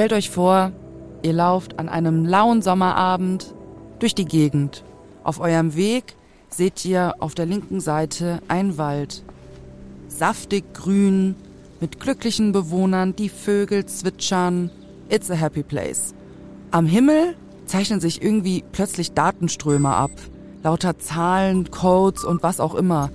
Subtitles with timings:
[0.00, 0.72] Stellt euch vor,
[1.20, 3.54] ihr lauft an einem lauen Sommerabend
[3.98, 4.82] durch die Gegend.
[5.24, 6.16] Auf eurem Weg
[6.48, 9.22] seht ihr auf der linken Seite einen Wald.
[10.08, 11.34] Saftig grün,
[11.80, 14.70] mit glücklichen Bewohnern, die Vögel zwitschern.
[15.10, 16.14] It's a happy place.
[16.70, 17.36] Am Himmel
[17.66, 20.12] zeichnen sich irgendwie plötzlich Datenströme ab.
[20.62, 23.10] Lauter Zahlen, Codes und was auch immer.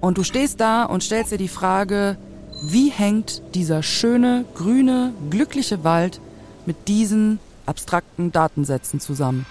[0.00, 2.16] Und du stehst da und stellst dir die Frage,
[2.62, 6.20] wie hängt dieser schöne, grüne, glückliche Wald
[6.66, 9.46] mit diesen abstrakten Datensätzen zusammen?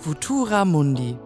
[0.00, 1.16] Futura Mundi.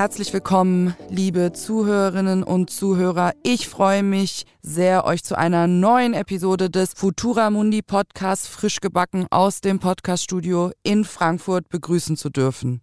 [0.00, 3.32] Herzlich willkommen, liebe Zuhörerinnen und Zuhörer.
[3.42, 9.26] Ich freue mich sehr, euch zu einer neuen Episode des Futura Mundi Podcasts frisch gebacken
[9.28, 12.80] aus dem Podcaststudio in Frankfurt begrüßen zu dürfen.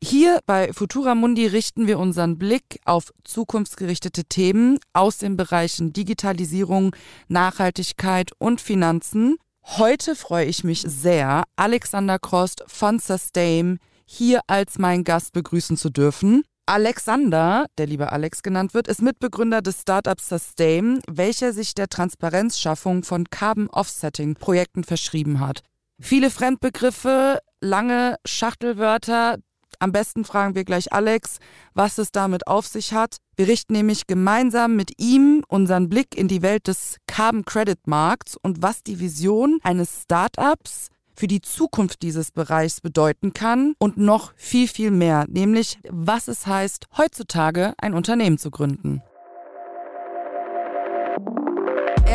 [0.00, 6.94] Hier bei Futura Mundi richten wir unseren Blick auf zukunftsgerichtete Themen aus den Bereichen Digitalisierung,
[7.26, 15.04] Nachhaltigkeit und Finanzen Heute freue ich mich sehr, Alexander Krost von Sustain hier als mein
[15.04, 16.44] Gast begrüßen zu dürfen.
[16.70, 23.02] Alexander, der liebe Alex genannt wird, ist Mitbegründer des Startups Sustain, welcher sich der Transparenzschaffung
[23.02, 25.64] von Carbon Offsetting Projekten verschrieben hat.
[26.00, 29.38] Viele Fremdbegriffe, lange Schachtelwörter,
[29.80, 31.38] am besten fragen wir gleich Alex,
[31.74, 33.16] was es damit auf sich hat.
[33.34, 38.36] Wir richten nämlich gemeinsam mit ihm unseren Blick in die Welt des Carbon Credit Markts
[38.40, 44.32] und was die Vision eines Startups für die Zukunft dieses Bereichs bedeuten kann und noch
[44.36, 49.02] viel, viel mehr, nämlich was es heißt, heutzutage ein Unternehmen zu gründen.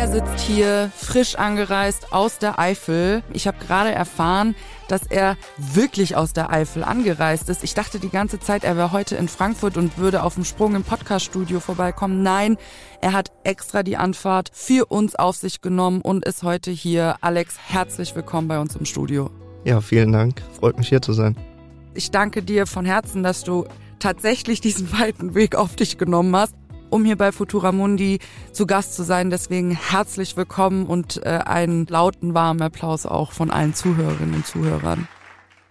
[0.05, 3.23] Er sitzt hier frisch angereist aus der Eifel.
[3.33, 4.53] Ich habe gerade erfahren,
[4.87, 7.63] dass er wirklich aus der Eifel angereist ist.
[7.63, 10.75] Ich dachte die ganze Zeit, er wäre heute in Frankfurt und würde auf dem Sprung
[10.75, 12.21] im Podcaststudio vorbeikommen.
[12.21, 12.57] Nein,
[13.01, 17.15] er hat extra die Anfahrt für uns auf sich genommen und ist heute hier.
[17.21, 19.31] Alex, herzlich willkommen bei uns im Studio.
[19.63, 20.43] Ja, vielen Dank.
[20.59, 21.35] Freut mich hier zu sein.
[21.95, 23.65] Ich danke dir von Herzen, dass du
[23.97, 26.53] tatsächlich diesen weiten Weg auf dich genommen hast
[26.95, 28.19] um hier bei Futura Mundi
[28.53, 29.29] zu Gast zu sein.
[29.29, 35.09] Deswegen herzlich willkommen und äh, einen lauten, warmen Applaus auch von allen Zuhörerinnen und Zuhörern.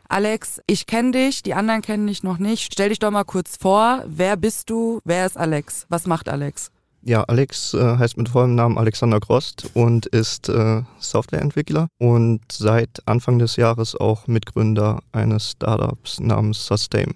[0.06, 2.74] Alex, ich kenne dich, die anderen kennen dich noch nicht.
[2.74, 4.04] Stell dich doch mal kurz vor.
[4.06, 5.00] Wer bist du?
[5.04, 5.86] Wer ist Alex?
[5.88, 6.70] Was macht Alex?
[7.00, 13.00] Ja, Alex äh, heißt mit vollem Namen Alexander Grost und ist äh, Softwareentwickler und seit
[13.06, 17.14] Anfang des Jahres auch Mitgründer eines Startups namens Sustain.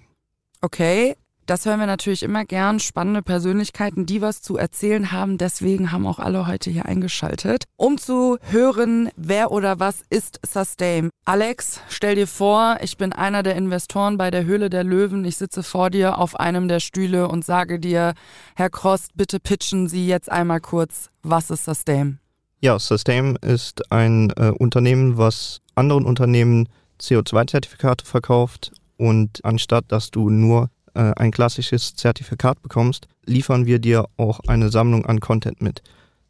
[0.61, 1.15] Okay,
[1.49, 2.79] das hören wir natürlich immer gern.
[2.79, 5.39] Spannende Persönlichkeiten, die was zu erzählen haben.
[5.39, 11.09] Deswegen haben auch alle heute hier eingeschaltet, um zu hören, wer oder was ist Sustain.
[11.25, 15.25] Alex, stell dir vor, ich bin einer der Investoren bei der Höhle der Löwen.
[15.25, 18.13] Ich sitze vor dir auf einem der Stühle und sage dir,
[18.55, 22.19] Herr Krost, bitte pitchen Sie jetzt einmal kurz, was ist Sustain?
[22.61, 26.69] Ja, Sustain ist ein äh, Unternehmen, was anderen Unternehmen
[27.01, 34.05] CO2-Zertifikate verkauft und anstatt dass du nur äh, ein klassisches Zertifikat bekommst, liefern wir dir
[34.17, 35.81] auch eine Sammlung an Content mit.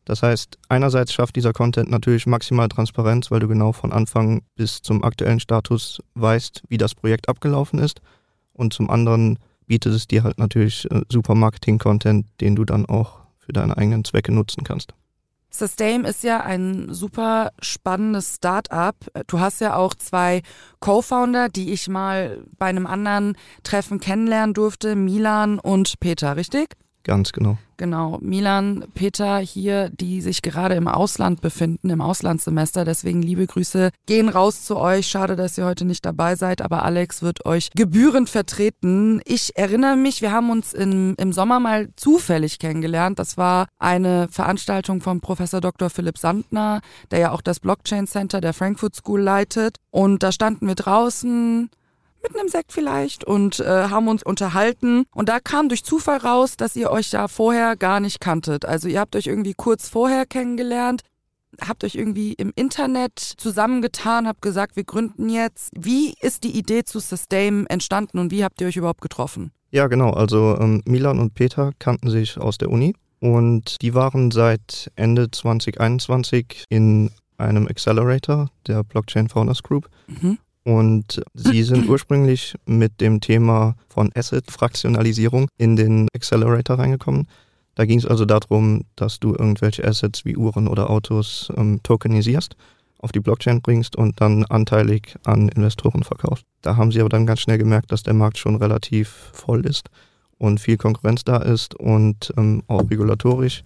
[0.06, 4.82] Das heißt, einerseits schafft dieser Content natürlich maximal Transparenz, weil du genau von Anfang bis
[4.82, 8.02] zum aktuellen Status weißt, wie das Projekt abgelaufen ist.
[8.54, 9.38] Und zum anderen
[9.68, 14.04] bietet es dir halt natürlich äh, super Marketing-Content, den du dann auch für deine eigenen
[14.04, 14.94] Zwecke nutzen kannst.
[15.52, 18.96] Sustain ist ja ein super spannendes Start-up.
[19.28, 20.42] Du hast ja auch zwei
[20.80, 26.76] Co-Founder, die ich mal bei einem anderen Treffen kennenlernen durfte, Milan und Peter, richtig?
[27.04, 27.58] Ganz genau.
[27.78, 28.18] Genau.
[28.22, 32.84] Milan, Peter hier, die sich gerade im Ausland befinden, im Auslandssemester.
[32.84, 35.08] Deswegen liebe Grüße gehen raus zu euch.
[35.08, 39.22] Schade, dass ihr heute nicht dabei seid, aber Alex wird euch gebührend vertreten.
[39.24, 43.18] Ich erinnere mich, wir haben uns in, im Sommer mal zufällig kennengelernt.
[43.18, 45.90] Das war eine Veranstaltung von Professor Dr.
[45.90, 46.82] Philipp Sandner,
[47.12, 49.78] der ja auch das Blockchain Center der Frankfurt School leitet.
[49.90, 51.70] Und da standen wir draußen,
[52.22, 55.06] mit einem Sekt vielleicht und äh, haben uns unterhalten.
[55.14, 58.66] Und da kam durch Zufall raus, dass ihr euch ja vorher gar nicht kanntet.
[58.66, 61.02] Also ihr habt euch irgendwie kurz vorher kennengelernt,
[61.68, 65.72] habt euch irgendwie im Internet zusammengetan, habt gesagt, wir gründen jetzt.
[65.76, 69.52] Wie ist die Idee zu Sustain entstanden und wie habt ihr euch überhaupt getroffen?
[69.72, 70.12] Ja, genau.
[70.12, 75.30] Also ähm, Milan und Peter kannten sich aus der Uni und die waren seit Ende
[75.30, 79.90] 2021 in einem Accelerator der Blockchain Founders Group.
[80.08, 80.38] Mhm.
[80.70, 87.28] Und sie sind ursprünglich mit dem Thema von Asset-Fraktionalisierung in den Accelerator reingekommen.
[87.74, 92.56] Da ging es also darum, dass du irgendwelche Assets wie Uhren oder Autos ähm, tokenisierst,
[93.00, 96.46] auf die Blockchain bringst und dann anteilig an Investoren verkaufst.
[96.62, 99.90] Da haben sie aber dann ganz schnell gemerkt, dass der Markt schon relativ voll ist
[100.38, 103.64] und viel Konkurrenz da ist und ähm, auch regulatorisch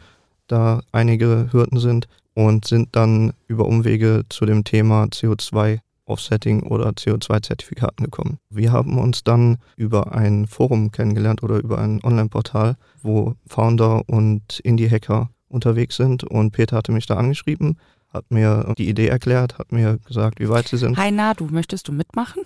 [0.47, 6.89] da einige Hürden sind und sind dann über Umwege zu dem Thema CO2 Offsetting oder
[6.89, 8.39] CO2-Zertifikaten gekommen.
[8.49, 14.59] Wir haben uns dann über ein Forum kennengelernt oder über ein Online-Portal, wo Founder und
[14.59, 17.77] Indie-Hacker unterwegs sind und Peter hatte mich da angeschrieben,
[18.09, 20.97] hat mir die Idee erklärt, hat mir gesagt, wie weit sie sind.
[20.97, 22.43] Hi Nadu, möchtest du mitmachen?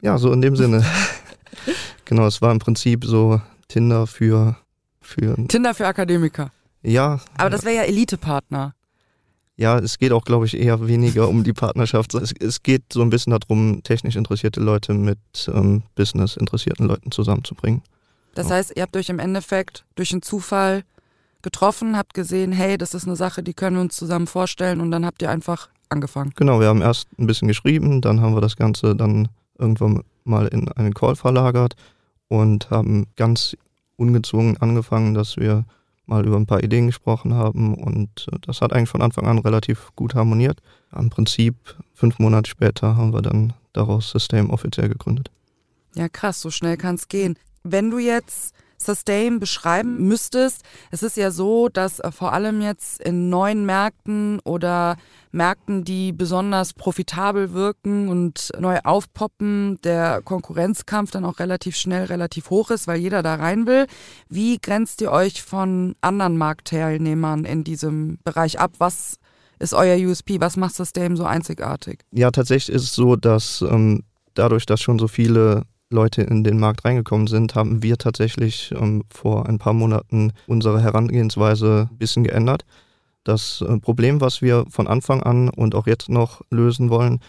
[0.00, 0.84] Ja, so in dem Sinne.
[2.04, 4.56] genau, es war im Prinzip so Tinder für,
[5.00, 6.50] für Tinder für Akademiker.
[6.82, 7.20] Ja.
[7.36, 8.74] Aber das wäre ja Elite-Partner.
[9.56, 12.14] Ja, es geht auch, glaube ich, eher weniger um die Partnerschaft.
[12.14, 15.18] Es, es, geht so ein bisschen darum, technisch interessierte Leute mit
[15.52, 17.82] ähm, Business-interessierten Leuten zusammenzubringen.
[18.34, 18.56] Das ja.
[18.56, 20.84] heißt, ihr habt euch im Endeffekt durch einen Zufall
[21.42, 24.90] getroffen, habt gesehen, hey, das ist eine Sache, die können wir uns zusammen vorstellen und
[24.90, 26.32] dann habt ihr einfach angefangen.
[26.36, 29.28] Genau, wir haben erst ein bisschen geschrieben, dann haben wir das Ganze dann
[29.58, 31.74] irgendwann mal in einen Call verlagert
[32.28, 33.56] und haben ganz
[33.96, 35.64] ungezwungen angefangen, dass wir
[36.06, 39.38] mal über ein paar Ideen gesprochen haben und äh, das hat eigentlich von Anfang an
[39.38, 40.60] relativ gut harmoniert.
[40.96, 41.54] Im Prinzip
[41.94, 45.30] fünf Monate später haben wir dann daraus System offiziell gegründet.
[45.94, 47.38] Ja, krass, so schnell kann es gehen.
[47.62, 48.54] Wenn du jetzt
[48.84, 54.40] Sustain beschreiben müsstest, es ist ja so, dass äh, vor allem jetzt in neuen Märkten
[54.40, 54.96] oder
[55.30, 62.50] Märkten, die besonders profitabel wirken und neu aufpoppen, der Konkurrenzkampf dann auch relativ schnell relativ
[62.50, 63.86] hoch ist, weil jeder da rein will.
[64.28, 68.72] Wie grenzt ihr euch von anderen Marktteilnehmern in diesem Bereich ab?
[68.78, 69.16] Was
[69.58, 70.40] ist euer USP?
[70.40, 72.00] Was macht Sustain so einzigartig?
[72.10, 74.02] Ja, tatsächlich ist es so, dass ähm,
[74.34, 75.62] dadurch, dass schon so viele
[75.92, 80.82] Leute in den Markt reingekommen sind, haben wir tatsächlich ähm, vor ein paar Monaten unsere
[80.82, 82.64] Herangehensweise ein bisschen geändert.
[83.24, 87.20] Das äh, Problem, was wir von Anfang an und auch jetzt noch lösen wollen,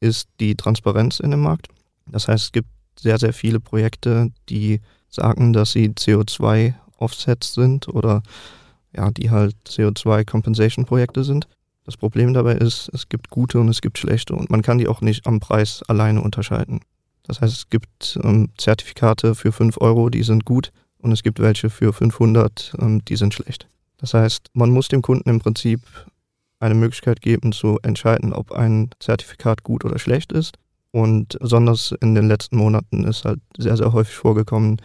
[0.00, 1.68] ist die Transparenz in dem Markt.
[2.06, 8.22] Das heißt, es gibt sehr, sehr viele Projekte, die sagen, dass sie CO2-Offsets sind oder
[8.94, 11.46] ja, die halt CO2-Compensation-Projekte sind.
[11.84, 14.88] Das Problem dabei ist, es gibt gute und es gibt schlechte und man kann die
[14.88, 16.80] auch nicht am Preis alleine unterscheiden.
[17.24, 21.40] Das heißt, es gibt ähm, Zertifikate für 5 Euro, die sind gut und es gibt
[21.40, 23.68] welche für 500, ähm, die sind schlecht.
[23.98, 25.80] Das heißt, man muss dem Kunden im Prinzip
[26.58, 30.56] eine Möglichkeit geben zu entscheiden, ob ein Zertifikat gut oder schlecht ist.
[30.92, 34.80] Und besonders in den letzten Monaten ist halt sehr, sehr häufig vorgekommen,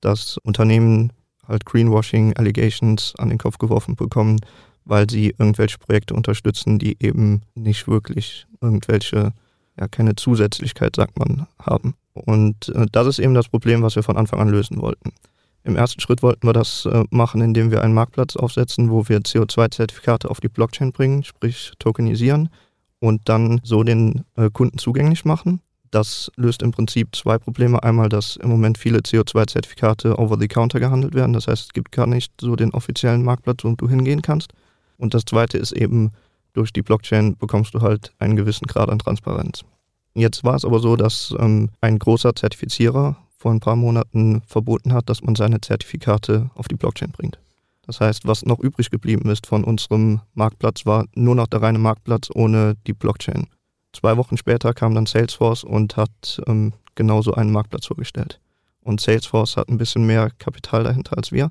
[0.00, 1.12] dass Unternehmen
[1.46, 4.38] halt Greenwashing Allegations an den Kopf geworfen bekommen,
[4.84, 9.32] weil sie irgendwelche Projekte unterstützen, die eben nicht wirklich irgendwelche
[9.80, 11.94] ja keine Zusätzlichkeit, sagt man, haben.
[12.12, 15.12] Und äh, das ist eben das Problem, was wir von Anfang an lösen wollten.
[15.62, 19.20] Im ersten Schritt wollten wir das äh, machen, indem wir einen Marktplatz aufsetzen, wo wir
[19.20, 22.48] CO2-Zertifikate auf die Blockchain bringen, sprich tokenisieren
[22.98, 25.60] und dann so den äh, Kunden zugänglich machen.
[25.90, 27.82] Das löst im Prinzip zwei Probleme.
[27.82, 31.32] Einmal, dass im Moment viele CO2-Zertifikate over the counter gehandelt werden.
[31.32, 34.52] Das heißt, es gibt gar nicht so den offiziellen Marktplatz, wo du hingehen kannst.
[34.98, 36.12] Und das zweite ist eben,
[36.52, 39.64] durch die Blockchain bekommst du halt einen gewissen Grad an Transparenz.
[40.14, 44.92] Jetzt war es aber so, dass ähm, ein großer Zertifizierer vor ein paar Monaten verboten
[44.92, 47.38] hat, dass man seine Zertifikate auf die Blockchain bringt.
[47.86, 51.78] Das heißt, was noch übrig geblieben ist von unserem Marktplatz, war nur noch der reine
[51.78, 53.46] Marktplatz ohne die Blockchain.
[53.92, 58.40] Zwei Wochen später kam dann Salesforce und hat ähm, genauso einen Marktplatz vorgestellt.
[58.82, 61.50] Und Salesforce hat ein bisschen mehr Kapital dahinter als wir.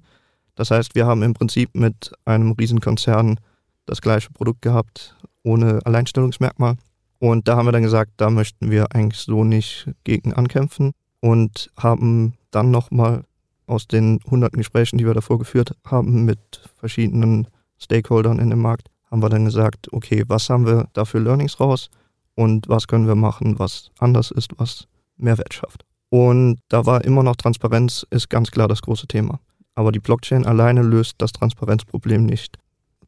[0.56, 3.40] Das heißt, wir haben im Prinzip mit einem Riesenkonzern
[3.86, 6.76] das gleiche Produkt gehabt, ohne Alleinstellungsmerkmal.
[7.20, 11.70] Und da haben wir dann gesagt, da möchten wir eigentlich so nicht gegen ankämpfen und
[11.78, 13.24] haben dann nochmal
[13.68, 16.40] aus den hunderten Gesprächen, die wir davor geführt haben mit
[16.76, 21.20] verschiedenen Stakeholdern in dem Markt, haben wir dann gesagt, okay, was haben wir da für
[21.20, 21.90] Learnings raus
[22.36, 25.86] und was können wir machen, was anders ist, was Mehrwert schafft.
[26.10, 29.40] Und da war immer noch Transparenz, ist ganz klar das große Thema.
[29.76, 32.58] Aber die Blockchain alleine löst das Transparenzproblem nicht.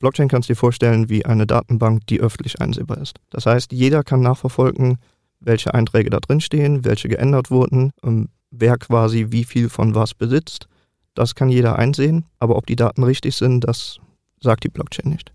[0.02, 3.20] Blockchain kannst du dir vorstellen wie eine Datenbank, die öffentlich einsehbar ist.
[3.30, 4.98] Das heißt, jeder kann nachverfolgen,
[5.40, 10.14] welche Einträge da drin stehen, welche geändert wurden, ähm, wer quasi wie viel von was
[10.14, 10.68] besitzt.
[11.14, 14.00] Das kann jeder einsehen, aber ob die Daten richtig sind, das
[14.40, 15.32] sagt die Blockchain nicht.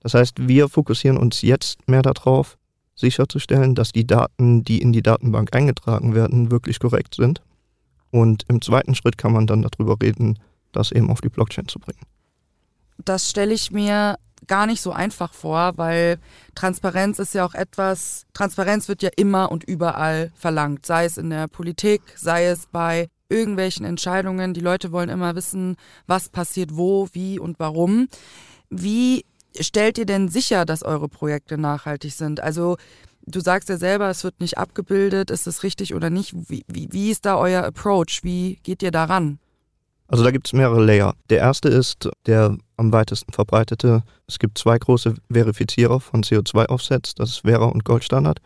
[0.00, 2.56] Das heißt, wir fokussieren uns jetzt mehr darauf,
[2.94, 7.42] sicherzustellen, dass die Daten, die in die Datenbank eingetragen werden, wirklich korrekt sind.
[8.10, 10.38] Und im zweiten Schritt kann man dann darüber reden,
[10.72, 12.06] das eben auf die Blockchain zu bringen
[12.98, 16.18] das stelle ich mir gar nicht so einfach vor, weil
[16.54, 21.30] Transparenz ist ja auch etwas, Transparenz wird ja immer und überall verlangt, sei es in
[21.30, 24.54] der Politik, sei es bei irgendwelchen Entscheidungen.
[24.54, 25.76] Die Leute wollen immer wissen,
[26.06, 28.08] was passiert wo, wie und warum.
[28.70, 29.24] Wie
[29.58, 32.40] stellt ihr denn sicher, dass eure Projekte nachhaltig sind?
[32.40, 32.76] Also
[33.26, 36.34] du sagst ja selber, es wird nicht abgebildet, ist es richtig oder nicht?
[36.48, 38.20] Wie, wie, wie ist da euer Approach?
[38.22, 39.38] Wie geht ihr daran?
[40.08, 41.14] Also da gibt es mehrere Layer.
[41.30, 44.02] Der erste ist der am weitesten verbreitete.
[44.26, 48.40] Es gibt zwei große Verifizierer von CO2-Offsets, das ist Vera und Goldstandard.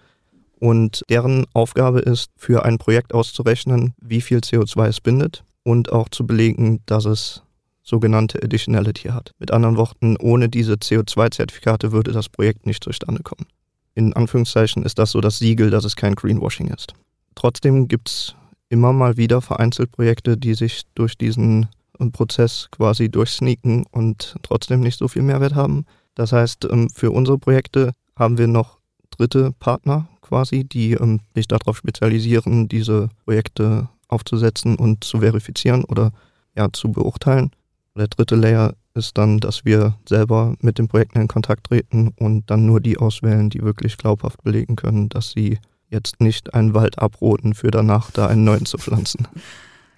[0.59, 6.09] Und deren Aufgabe ist, für ein Projekt auszurechnen, wie viel CO2 es bindet und auch
[6.11, 7.43] zu belegen, dass es
[7.83, 9.33] sogenannte Additionality hat.
[9.39, 13.47] Mit anderen Worten, ohne diese CO2-Zertifikate würde das Projekt nicht zustande kommen.
[13.95, 16.95] In Anführungszeichen ist das so das Siegel, dass es kein Greenwashing ist.
[17.35, 18.35] Trotzdem gibt es
[18.71, 24.81] immer mal wieder vereinzelt Projekte, die sich durch diesen äh, Prozess quasi durchsneaken und trotzdem
[24.81, 25.85] nicht so viel Mehrwert haben.
[26.15, 28.79] Das heißt, ähm, für unsere Projekte haben wir noch
[29.11, 36.13] dritte Partner quasi, die ähm, sich darauf spezialisieren, diese Projekte aufzusetzen und zu verifizieren oder
[36.57, 37.51] ja, zu beurteilen.
[37.97, 42.51] Der dritte Layer ist dann, dass wir selber mit den Projekten in Kontakt treten und
[42.51, 45.59] dann nur die auswählen, die wirklich glaubhaft belegen können, dass sie
[45.91, 49.29] jetzt nicht einen Wald abroten, für danach da einen neuen zu pflanzen.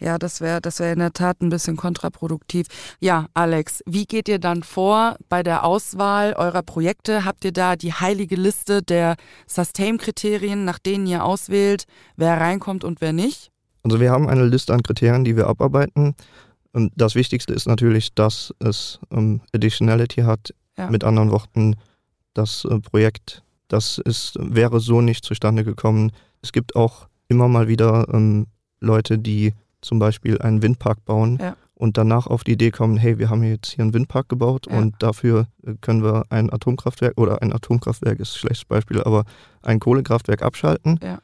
[0.02, 2.66] Ja, das wäre das wäre in der Tat ein bisschen kontraproduktiv.
[2.98, 7.24] Ja, Alex, wie geht ihr dann vor bei der Auswahl eurer Projekte?
[7.24, 9.14] Habt ihr da die heilige Liste der
[9.46, 11.84] Sustain-Kriterien, nach denen ihr auswählt,
[12.16, 13.52] wer reinkommt und wer nicht?
[13.84, 16.16] Also wir haben eine Liste an Kriterien, die wir abarbeiten.
[16.96, 20.52] Das Wichtigste ist natürlich, dass es ähm, Additionality hat.
[20.76, 20.90] Ja.
[20.90, 21.76] Mit anderen Worten,
[22.34, 26.12] das äh, Projekt, das ist, wäre so nicht zustande gekommen.
[26.42, 28.46] Es gibt auch immer mal wieder ähm,
[28.80, 31.56] Leute, die zum Beispiel einen Windpark bauen ja.
[31.74, 34.76] und danach auf die Idee kommen, hey, wir haben jetzt hier einen Windpark gebaut ja.
[34.76, 39.24] und dafür äh, können wir ein Atomkraftwerk oder ein Atomkraftwerk ist ein schlechtes Beispiel, aber
[39.62, 41.18] ein Kohlekraftwerk abschalten ja.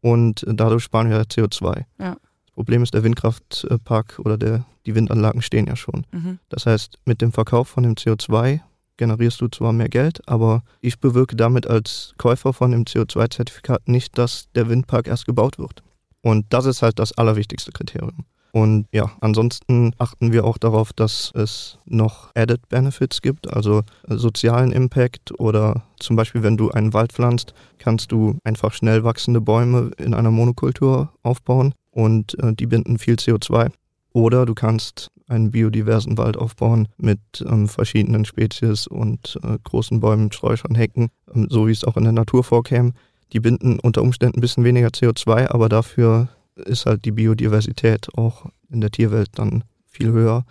[0.00, 1.84] und dadurch sparen wir CO2.
[1.98, 6.04] Das Problem ist, der Windkraftpark oder der, die Windanlagen stehen ja schon.
[6.10, 6.38] Mhm.
[6.48, 8.60] Das heißt, mit dem Verkauf von dem CO2
[9.02, 14.16] generierst du zwar mehr Geld, aber ich bewirke damit als Käufer von dem CO2-Zertifikat nicht,
[14.16, 15.82] dass der Windpark erst gebaut wird.
[16.20, 18.26] Und das ist halt das allerwichtigste Kriterium.
[18.52, 24.70] Und ja, ansonsten achten wir auch darauf, dass es noch Added Benefits gibt, also sozialen
[24.70, 29.90] Impact oder zum Beispiel, wenn du einen Wald pflanzt, kannst du einfach schnell wachsende Bäume
[29.96, 33.72] in einer Monokultur aufbauen und äh, die binden viel CO2.
[34.12, 40.30] Oder du kannst einen biodiversen Wald aufbauen mit ähm, verschiedenen Spezies und äh, großen Bäumen,
[40.30, 42.92] Sträuchern, Hecken, ähm, so wie es auch in der Natur vorkäme.
[43.32, 48.46] Die binden unter Umständen ein bisschen weniger CO2, aber dafür ist halt die Biodiversität auch
[48.70, 50.44] in der Tierwelt dann viel höher.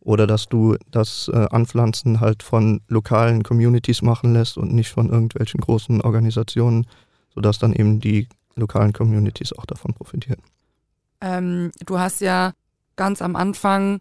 [0.00, 5.10] Oder dass du das äh, Anpflanzen halt von lokalen Communities machen lässt und nicht von
[5.10, 6.86] irgendwelchen großen Organisationen,
[7.34, 10.42] sodass dann eben die lokalen Communities auch davon profitieren.
[11.20, 12.52] Ähm, du hast ja
[12.96, 14.00] ganz am Anfang,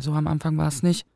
[0.00, 1.06] so am Anfang war es nicht,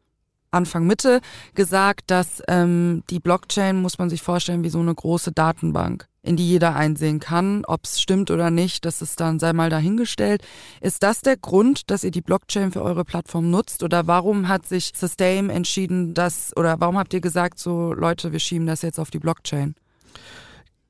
[0.54, 1.20] Anfang Mitte
[1.54, 6.36] gesagt, dass ähm, die Blockchain muss man sich vorstellen wie so eine große Datenbank, in
[6.36, 10.42] die jeder einsehen kann, ob es stimmt oder nicht, das ist dann sei mal dahingestellt.
[10.80, 14.66] Ist das der Grund, dass ihr die Blockchain für eure Plattform nutzt oder warum hat
[14.66, 19.00] sich Sustain entschieden, dass oder warum habt ihr gesagt, so Leute, wir schieben das jetzt
[19.00, 19.74] auf die Blockchain?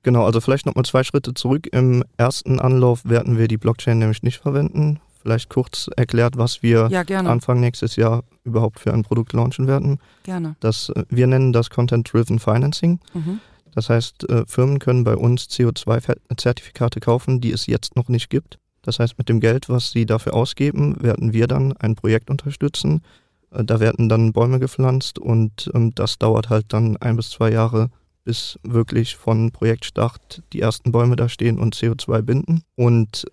[0.02, 1.66] Genau, also vielleicht nochmal zwei Schritte zurück.
[1.72, 6.88] Im ersten Anlauf werden wir die Blockchain nämlich nicht verwenden vielleicht kurz erklärt, was wir
[6.90, 9.98] ja, Anfang nächstes Jahr überhaupt für ein Produkt launchen werden.
[10.22, 10.54] Gerne.
[10.60, 13.00] Das, äh, wir nennen das Content-Driven Financing.
[13.14, 13.40] Mhm.
[13.74, 18.58] Das heißt, äh, Firmen können bei uns CO2-Zertifikate kaufen, die es jetzt noch nicht gibt.
[18.82, 23.02] Das heißt, mit dem Geld, was sie dafür ausgeben, werden wir dann ein Projekt unterstützen.
[23.50, 27.50] Äh, da werden dann Bäume gepflanzt und ähm, das dauert halt dann ein bis zwei
[27.50, 27.88] Jahre,
[28.24, 32.62] bis wirklich von Projektstart die ersten Bäume da stehen und CO2 binden.
[32.76, 33.24] Und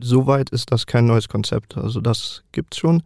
[0.00, 1.76] soweit ist das kein neues Konzept.
[1.76, 3.02] Also das gibt's schon.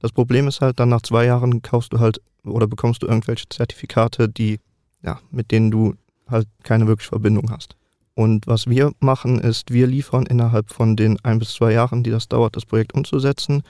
[0.00, 3.48] Das Problem ist halt, dann nach zwei Jahren kaufst du halt oder bekommst du irgendwelche
[3.48, 4.60] Zertifikate, die,
[5.02, 5.94] ja, mit denen du
[6.28, 7.76] halt keine wirkliche Verbindung hast.
[8.14, 12.10] Und was wir machen, ist, wir liefern innerhalb von den ein bis zwei Jahren, die
[12.10, 13.62] das dauert, das Projekt umzusetzen,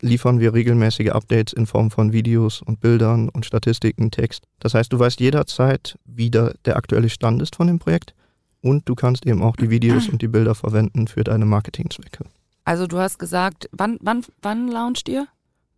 [0.00, 4.44] liefern wir regelmäßige Updates in Form von Videos und Bildern und Statistiken, Text.
[4.60, 8.14] Das heißt, du weißt jederzeit, wie der, der aktuelle Stand ist von dem Projekt
[8.62, 12.24] und du kannst eben auch die Videos und die Bilder verwenden für deine Marketingzwecke.
[12.64, 15.26] Also du hast gesagt, wann, wann, wann launcht ihr?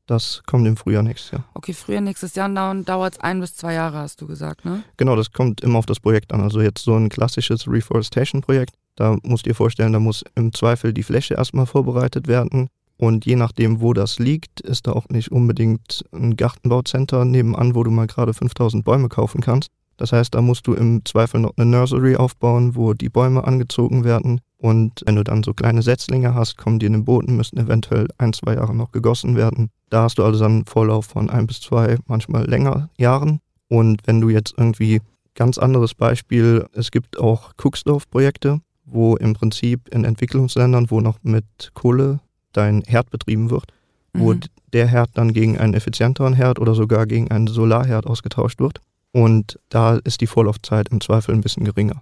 [0.07, 1.45] Das kommt im Frühjahr nächstes Jahr.
[1.55, 2.49] Okay, Frühjahr nächstes Jahr
[2.83, 4.83] dauert es ein bis zwei Jahre, hast du gesagt, ne?
[4.97, 6.41] Genau, das kommt immer auf das Projekt an.
[6.41, 10.93] Also jetzt so ein klassisches Reforestation-Projekt, da musst du dir vorstellen, da muss im Zweifel
[10.93, 12.69] die Fläche erstmal vorbereitet werden.
[12.99, 17.83] Und je nachdem, wo das liegt, ist da auch nicht unbedingt ein Gartenbaucenter nebenan, wo
[17.83, 19.71] du mal gerade 5000 Bäume kaufen kannst.
[20.03, 24.03] Das heißt, da musst du im Zweifel noch eine Nursery aufbauen, wo die Bäume angezogen
[24.03, 24.41] werden.
[24.59, 28.09] Und wenn du dann so kleine Setzlinge hast, kommen die in den Boden, müssen eventuell
[28.19, 29.71] ein, zwei Jahre noch gegossen werden.
[29.91, 33.39] Da hast du also dann einen Vorlauf von ein bis zwei, manchmal länger Jahren.
[33.69, 35.03] Und wenn du jetzt irgendwie
[35.37, 41.45] ganz anderes Beispiel, es gibt auch Cooksdorf-Projekte, wo im Prinzip in Entwicklungsländern, wo noch mit
[41.75, 42.19] Kohle
[42.53, 43.67] dein Herd betrieben wird,
[44.15, 44.41] wo mhm.
[44.73, 48.81] der Herd dann gegen einen effizienteren Herd oder sogar gegen einen Solarherd ausgetauscht wird.
[49.13, 52.01] Und da ist die Vorlaufzeit im Zweifel ein bisschen geringer.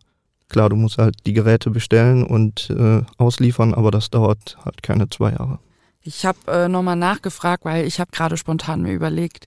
[0.49, 5.09] Klar, du musst halt die Geräte bestellen und äh, ausliefern, aber das dauert halt keine
[5.09, 5.59] zwei Jahre.
[6.03, 9.47] Ich habe äh, nochmal nachgefragt, weil ich habe gerade spontan mir überlegt,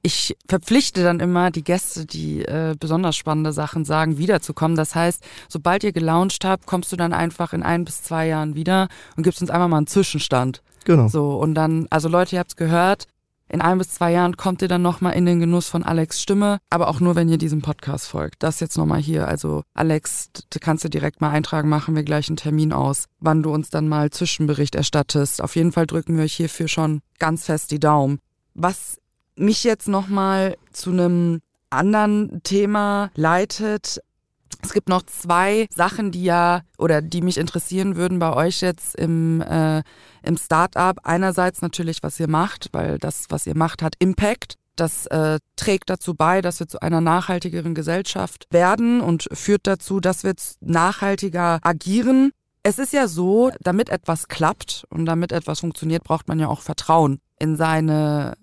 [0.00, 4.76] ich verpflichte dann immer die Gäste, die äh, besonders spannende Sachen sagen, wiederzukommen.
[4.76, 8.54] Das heißt, sobald ihr gelauncht habt, kommst du dann einfach in ein bis zwei Jahren
[8.54, 10.62] wieder und gibst uns einfach mal einen Zwischenstand.
[10.84, 11.08] Genau.
[11.08, 13.06] So, und dann, also Leute, ihr habt's gehört,
[13.48, 16.58] in ein bis zwei Jahren kommt ihr dann nochmal in den Genuss von Alex Stimme,
[16.70, 18.42] aber auch nur, wenn ihr diesem Podcast folgt.
[18.42, 19.26] Das jetzt nochmal hier.
[19.26, 23.42] Also Alex, du kannst du direkt mal eintragen, machen wir gleich einen Termin aus, wann
[23.42, 25.42] du uns dann mal Zwischenbericht erstattest.
[25.42, 28.18] Auf jeden Fall drücken wir euch hierfür schon ganz fest die Daumen.
[28.54, 28.98] Was
[29.36, 31.40] mich jetzt nochmal zu einem
[31.70, 34.00] anderen Thema leitet.
[34.62, 38.96] Es gibt noch zwei Sachen, die ja oder die mich interessieren würden bei euch jetzt
[38.96, 39.82] im, äh,
[40.22, 40.98] im Startup.
[41.04, 44.54] Einerseits natürlich, was ihr macht, weil das, was ihr macht, hat Impact.
[44.74, 50.00] Das äh, trägt dazu bei, dass wir zu einer nachhaltigeren Gesellschaft werden und führt dazu,
[50.00, 52.30] dass wir nachhaltiger agieren.
[52.62, 56.60] Es ist ja so, damit etwas klappt und damit etwas funktioniert, braucht man ja auch
[56.60, 58.36] Vertrauen in seine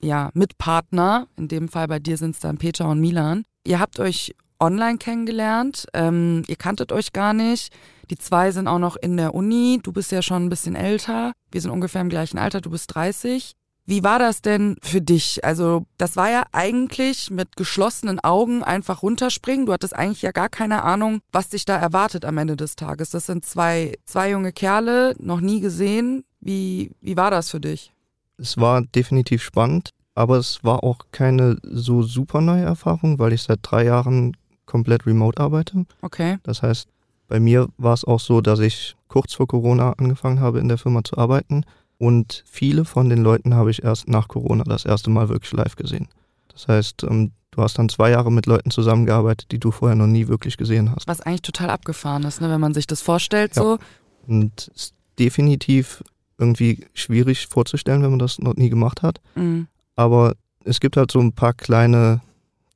[0.00, 1.28] ja, Mitpartner.
[1.36, 3.44] In dem Fall bei dir sind es dann Peter und Milan.
[3.64, 5.86] Ihr habt euch online kennengelernt.
[5.94, 7.72] Ähm, ihr kanntet euch gar nicht.
[8.10, 9.80] Die zwei sind auch noch in der Uni.
[9.82, 11.32] Du bist ja schon ein bisschen älter.
[11.50, 12.60] Wir sind ungefähr im gleichen Alter.
[12.60, 13.52] Du bist 30.
[13.86, 15.44] Wie war das denn für dich?
[15.44, 19.66] Also, das war ja eigentlich mit geschlossenen Augen einfach runterspringen.
[19.66, 23.10] Du hattest eigentlich ja gar keine Ahnung, was dich da erwartet am Ende des Tages.
[23.10, 26.24] Das sind zwei, zwei junge Kerle, noch nie gesehen.
[26.40, 27.92] Wie, wie war das für dich?
[28.36, 33.42] Es war definitiv spannend, aber es war auch keine so super neue Erfahrung, weil ich
[33.42, 34.36] seit drei Jahren
[34.70, 35.84] komplett remote arbeite.
[36.00, 36.38] Okay.
[36.44, 36.88] Das heißt,
[37.28, 40.78] bei mir war es auch so, dass ich kurz vor Corona angefangen habe, in der
[40.78, 41.64] Firma zu arbeiten.
[41.98, 45.76] Und viele von den Leuten habe ich erst nach Corona das erste Mal wirklich live
[45.76, 46.08] gesehen.
[46.52, 50.06] Das heißt, ähm, du hast dann zwei Jahre mit Leuten zusammengearbeitet, die du vorher noch
[50.06, 51.06] nie wirklich gesehen hast.
[51.08, 53.62] Was eigentlich total abgefahren ist, ne, wenn man sich das vorstellt ja.
[53.62, 53.78] so.
[54.26, 56.02] Und es ist definitiv
[56.38, 59.20] irgendwie schwierig vorzustellen, wenn man das noch nie gemacht hat.
[59.34, 59.66] Mhm.
[59.96, 62.20] Aber es gibt halt so ein paar kleine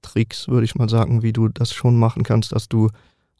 [0.05, 2.91] Tricks, würde ich mal sagen, wie du das schon machen kannst, dass du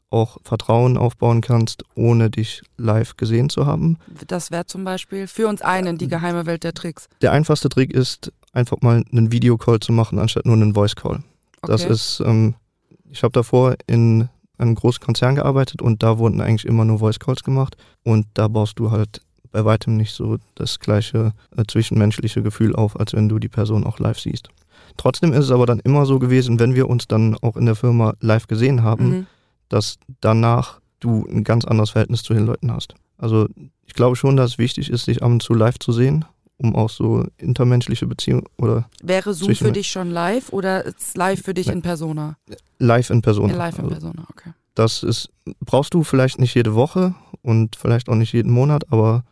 [0.09, 3.97] auch Vertrauen aufbauen kannst, ohne dich live gesehen zu haben.
[4.27, 7.07] Das wäre zum Beispiel für uns einen die geheime Welt der Tricks.
[7.21, 11.23] Der einfachste Trick ist, einfach mal einen Videocall zu machen, anstatt nur einen Voice Call.
[11.61, 11.71] Okay.
[11.71, 12.55] Das ist, ähm,
[13.11, 17.19] ich habe davor in einem großen Konzern gearbeitet und da wurden eigentlich immer nur Voice
[17.19, 22.41] Calls gemacht und da baust du halt bei weitem nicht so das gleiche äh, zwischenmenschliche
[22.41, 24.49] Gefühl auf, als wenn du die Person auch live siehst.
[24.97, 27.75] Trotzdem ist es aber dann immer so gewesen, wenn wir uns dann auch in der
[27.75, 29.27] Firma live gesehen haben, mhm.
[29.69, 32.95] dass danach du ein ganz anderes Verhältnis zu den Leuten hast.
[33.17, 33.47] Also
[33.85, 36.25] ich glaube schon, dass es wichtig ist, sich ab und zu live zu sehen,
[36.57, 38.89] um auch so intermenschliche Beziehungen oder.
[39.03, 41.73] Wäre Zoom für dich schon live oder ist live für dich nee.
[41.73, 42.37] in Persona?
[42.79, 43.53] Live in Persona.
[43.55, 44.51] Live in also Persona, okay.
[44.73, 45.29] Das ist,
[45.61, 49.23] brauchst du vielleicht nicht jede Woche und vielleicht auch nicht jeden Monat, aber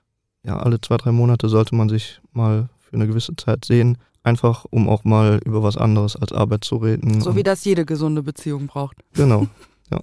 [0.43, 3.97] ja, alle zwei, drei Monate sollte man sich mal für eine gewisse Zeit sehen.
[4.23, 7.19] Einfach, um auch mal über was anderes als Arbeit zu reden.
[7.19, 8.95] So wie das jede gesunde Beziehung braucht.
[9.13, 9.47] Genau,
[9.91, 9.99] ja.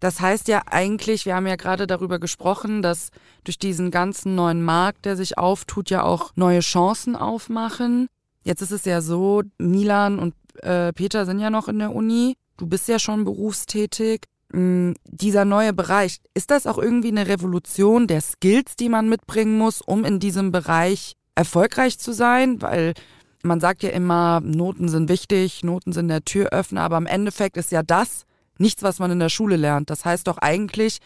[0.00, 3.10] Das heißt ja eigentlich, wir haben ja gerade darüber gesprochen, dass
[3.44, 8.08] durch diesen ganzen neuen Markt, der sich auftut, ja auch neue Chancen aufmachen.
[8.42, 12.34] Jetzt ist es ja so, Milan und äh, Peter sind ja noch in der Uni.
[12.56, 14.26] Du bist ja schon berufstätig.
[14.52, 19.56] Mm, dieser neue Bereich, ist das auch irgendwie eine Revolution der Skills, die man mitbringen
[19.56, 22.60] muss, um in diesem Bereich erfolgreich zu sein?
[22.62, 22.94] Weil
[23.42, 27.72] man sagt ja immer, Noten sind wichtig, Noten sind der Türöffner, aber im Endeffekt ist
[27.72, 28.24] ja das
[28.58, 29.90] nichts, was man in der Schule lernt.
[29.90, 30.98] Das heißt doch eigentlich,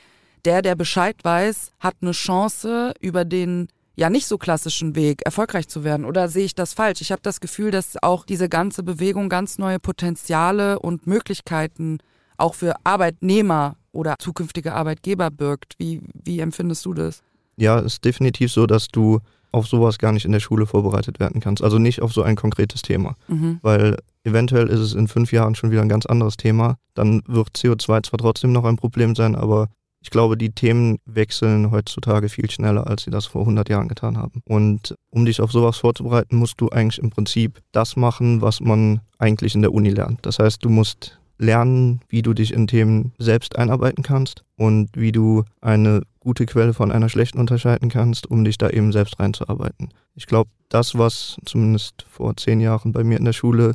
[0.44, 5.68] der, der Bescheid weiß, hat eine Chance, über den ja nicht so klassischen Weg erfolgreich
[5.68, 6.04] zu werden.
[6.04, 7.00] Oder sehe ich das falsch?
[7.00, 11.98] Ich habe das Gefühl, dass auch diese ganze Bewegung ganz neue Potenziale und Möglichkeiten
[12.36, 15.74] auch für Arbeitnehmer oder zukünftige Arbeitgeber birgt.
[15.78, 17.22] Wie, wie empfindest du das?
[17.56, 19.20] Ja, ist definitiv so, dass du
[19.52, 21.62] auf sowas gar nicht in der Schule vorbereitet werden kannst.
[21.62, 23.14] Also nicht auf so ein konkretes Thema.
[23.28, 23.58] Mhm.
[23.62, 26.76] Weil eventuell ist es in fünf Jahren schon wieder ein ganz anderes Thema.
[26.94, 29.68] Dann wird CO2 zwar trotzdem noch ein Problem sein, aber
[30.06, 34.16] ich glaube, die Themen wechseln heutzutage viel schneller, als sie das vor 100 Jahren getan
[34.16, 34.40] haben.
[34.44, 39.00] Und um dich auf sowas vorzubereiten, musst du eigentlich im Prinzip das machen, was man
[39.18, 40.24] eigentlich in der Uni lernt.
[40.24, 45.12] Das heißt, du musst lernen, wie du dich in Themen selbst einarbeiten kannst und wie
[45.12, 49.90] du eine gute Quelle von einer schlechten unterscheiden kannst, um dich da eben selbst reinzuarbeiten.
[50.16, 53.74] Ich glaube, das, was zumindest vor zehn Jahren bei mir in der Schule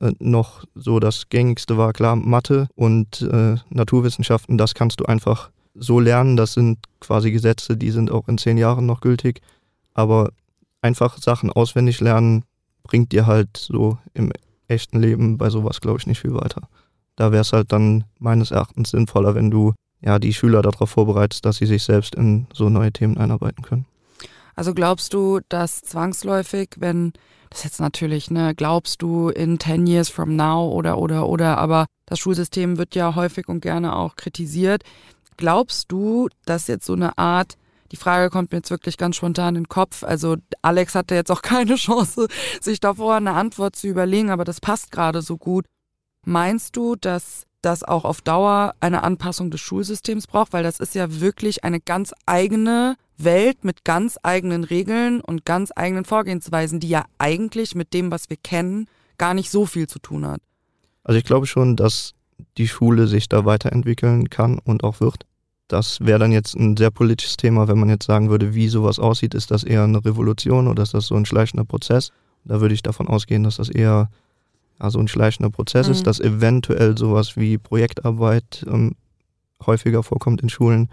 [0.00, 5.52] äh, noch so das gängigste war, klar, Mathe und äh, Naturwissenschaften, das kannst du einfach
[5.76, 6.36] so lernen.
[6.36, 9.40] Das sind quasi Gesetze, die sind auch in zehn Jahren noch gültig.
[9.94, 10.32] Aber
[10.80, 12.42] einfach Sachen auswendig lernen
[12.82, 14.32] bringt dir halt so im
[14.66, 16.62] echten Leben bei sowas, glaube ich, nicht viel weiter.
[17.14, 21.44] Da wäre es halt dann meines Erachtens sinnvoller, wenn du ja die Schüler darauf vorbereitest,
[21.44, 23.86] dass sie sich selbst in so neue Themen einarbeiten können.
[24.54, 27.12] Also glaubst du, dass zwangsläufig, wenn,
[27.50, 31.58] das ist jetzt natürlich, ne, glaubst du in 10 years from now oder, oder, oder,
[31.58, 34.82] aber das Schulsystem wird ja häufig und gerne auch kritisiert.
[35.38, 37.56] Glaubst du, dass jetzt so eine Art
[37.92, 40.02] die Frage kommt mir jetzt wirklich ganz spontan in den Kopf.
[40.02, 42.26] Also Alex hatte jetzt auch keine Chance,
[42.60, 45.66] sich davor eine Antwort zu überlegen, aber das passt gerade so gut.
[46.24, 50.52] Meinst du, dass das auch auf Dauer eine Anpassung des Schulsystems braucht?
[50.52, 55.72] Weil das ist ja wirklich eine ganz eigene Welt mit ganz eigenen Regeln und ganz
[55.74, 58.86] eigenen Vorgehensweisen, die ja eigentlich mit dem, was wir kennen,
[59.18, 60.40] gar nicht so viel zu tun hat.
[61.04, 62.14] Also ich glaube schon, dass
[62.58, 65.26] die Schule sich da weiterentwickeln kann und auch wird.
[65.68, 68.98] Das wäre dann jetzt ein sehr politisches Thema, wenn man jetzt sagen würde, wie sowas
[68.98, 69.34] aussieht.
[69.34, 72.10] Ist das eher eine Revolution oder ist das so ein schleichender Prozess?
[72.44, 74.10] Da würde ich davon ausgehen, dass das eher
[74.80, 75.92] ja, so ein schleichender Prozess mhm.
[75.92, 78.96] ist, dass eventuell sowas wie Projektarbeit ähm,
[79.64, 80.88] häufiger vorkommt in Schulen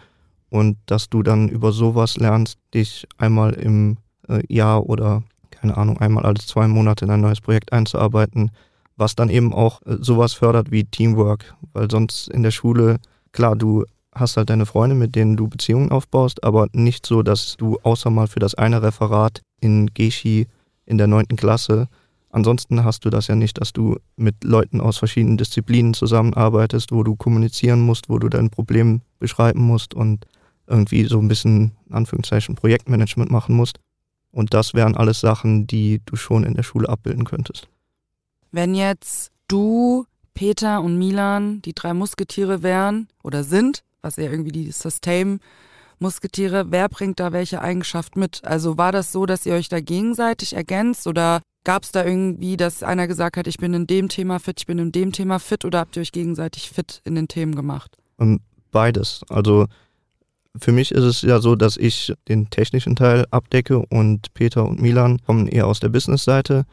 [0.49, 5.23] und dass du dann über sowas lernst, dich einmal im äh, Jahr oder
[5.59, 8.51] keine Ahnung, einmal alle zwei Monate in ein neues Projekt einzuarbeiten,
[8.95, 12.97] was dann eben auch äh, sowas fördert wie Teamwork, weil sonst in der Schule,
[13.31, 17.57] klar, du hast halt deine Freunde, mit denen du Beziehungen aufbaust, aber nicht so, dass
[17.57, 20.47] du außer mal für das eine Referat in Geschi
[20.85, 21.87] in der neunten Klasse,
[22.29, 27.03] ansonsten hast du das ja nicht, dass du mit Leuten aus verschiedenen Disziplinen zusammenarbeitest, wo
[27.03, 30.25] du kommunizieren musst, wo du dein Problem beschreiben musst und
[30.67, 33.79] irgendwie so ein bisschen, in Anführungszeichen, Projektmanagement machen musst.
[34.31, 37.67] Und das wären alles Sachen, die du schon in der Schule abbilden könntest.
[38.51, 44.51] Wenn jetzt du, Peter und Milan die drei Musketiere wären oder sind, was ja irgendwie
[44.51, 45.39] die Sustain
[45.99, 48.43] Musketiere, wer bringt da welche Eigenschaft mit?
[48.45, 52.57] Also war das so, dass ihr euch da gegenseitig ergänzt oder gab es da irgendwie,
[52.57, 55.39] dass einer gesagt hat, ich bin in dem Thema fit, ich bin in dem Thema
[55.39, 57.97] fit oder habt ihr euch gegenseitig fit in den Themen gemacht?
[58.19, 58.39] Ähm,
[58.71, 59.21] beides.
[59.29, 59.67] Also
[60.57, 64.81] für mich ist es ja so, dass ich den technischen Teil abdecke und Peter und
[64.81, 66.65] Milan kommen eher aus der Business-Seite.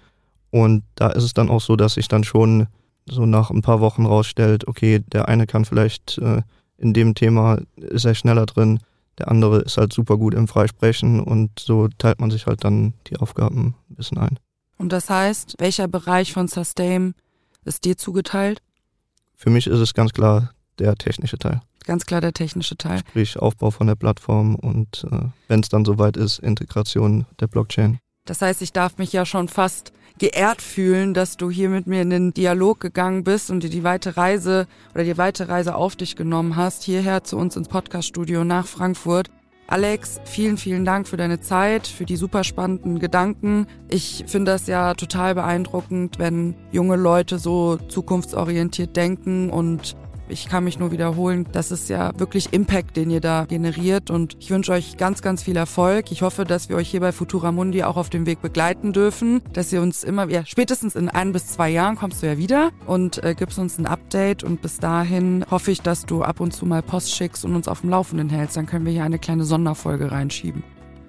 [0.51, 2.68] Und da ist es dann auch so, dass sich dann schon
[3.09, 6.42] so nach ein paar Wochen rausstellt, okay, der eine kann vielleicht äh,
[6.79, 8.81] in dem Thema ist er schneller drin,
[9.18, 12.94] der andere ist halt super gut im Freisprechen und so teilt man sich halt dann
[13.07, 14.38] die Aufgaben ein bisschen ein.
[14.79, 17.15] Und das heißt, welcher Bereich von Sustain
[17.65, 18.61] ist dir zugeteilt?
[19.37, 21.61] Für mich ist es ganz klar der technische Teil.
[21.85, 22.99] Ganz klar der technische Teil.
[22.99, 27.99] Sprich Aufbau von der Plattform und äh, wenn es dann soweit ist, Integration der Blockchain.
[28.25, 32.03] Das heißt, ich darf mich ja schon fast geehrt fühlen, dass du hier mit mir
[32.03, 35.95] in den Dialog gegangen bist und dir die weite Reise oder die weite Reise auf
[35.95, 39.31] dich genommen hast, hierher zu uns ins Podcaststudio nach Frankfurt.
[39.69, 43.67] Alex, vielen, vielen Dank für deine Zeit, für die super spannenden Gedanken.
[43.89, 49.97] Ich finde das ja total beeindruckend, wenn junge Leute so zukunftsorientiert denken und
[50.29, 54.37] ich kann mich nur wiederholen, das ist ja wirklich Impact, den ihr da generiert und
[54.41, 56.11] ich wünsche euch ganz, ganz viel Erfolg.
[56.11, 59.43] Ich hoffe, dass wir euch hier bei Futura Mundi auch auf dem Weg begleiten dürfen,
[59.53, 62.71] dass ihr uns immer, ja, spätestens in ein bis zwei Jahren kommst du ja wieder
[62.87, 66.53] und äh, gibst uns ein Update und bis dahin hoffe ich, dass du ab und
[66.53, 68.57] zu mal Post schickst und uns auf dem Laufenden hältst.
[68.57, 70.62] Dann können wir hier eine kleine Sonderfolge reinschieben.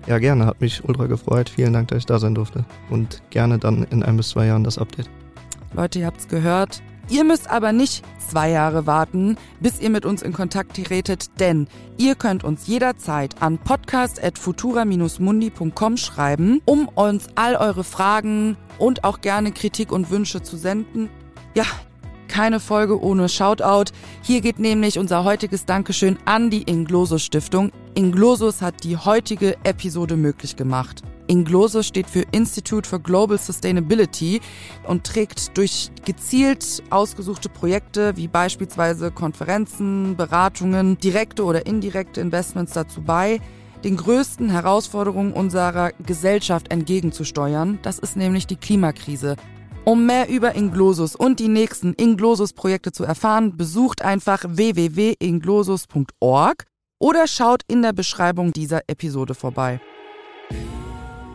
[0.08, 0.46] Ja, gerne.
[0.46, 1.50] Hat mich ultra gefreut.
[1.50, 2.64] Vielen Dank, dass ich da sein durfte.
[2.90, 5.10] Und gerne dann in ein bis zwei Jahren das Update.
[5.74, 6.82] Leute, ihr habt's gehört.
[7.10, 11.68] Ihr müsst aber nicht zwei Jahre warten, bis ihr mit uns in Kontakt tretet, denn
[11.98, 19.54] ihr könnt uns jederzeit an podcast.futura-mundi.com schreiben, um uns all eure Fragen und auch gerne
[19.54, 21.10] Kritik und Wünsche zu senden.
[21.56, 21.64] Ja,
[22.28, 23.94] keine Folge ohne Shoutout.
[24.22, 27.72] Hier geht nämlich unser heutiges Dankeschön an die Inglosus Stiftung.
[27.96, 31.04] Inglosus hat die heutige Episode möglich gemacht.
[31.28, 34.42] Ingloso steht für Institute for Global Sustainability
[34.88, 43.02] und trägt durch gezielt ausgesuchte Projekte wie beispielsweise Konferenzen, Beratungen, direkte oder indirekte Investments dazu
[43.02, 43.40] bei,
[43.84, 47.80] den größten Herausforderungen unserer Gesellschaft entgegenzusteuern.
[47.82, 49.36] Das ist nämlich die Klimakrise.
[49.86, 56.66] Um mehr über Inglosus und die nächsten Inglosus-Projekte zu erfahren, besucht einfach www.inglosus.org
[57.00, 59.80] oder schaut in der Beschreibung dieser Episode vorbei.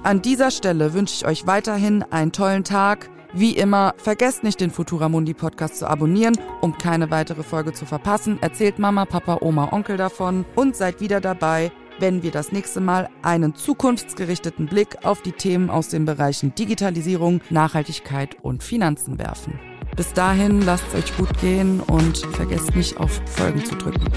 [0.04, 3.08] An dieser Stelle wünsche ich euch weiterhin einen tollen Tag.
[3.34, 8.36] Wie immer, vergesst nicht den Futuramundi Podcast zu abonnieren, um keine weitere Folge zu verpassen.
[8.42, 13.10] Erzählt Mama, Papa, Oma, Onkel davon und seid wieder dabei, wenn wir das nächste Mal
[13.22, 19.60] einen zukunftsgerichteten Blick auf die Themen aus den Bereichen Digitalisierung, Nachhaltigkeit und Finanzen werfen.
[19.94, 24.10] Bis dahin lasst es euch gut gehen und vergesst nicht auf Folgen zu drücken.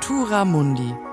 [0.00, 1.09] Futura Mundi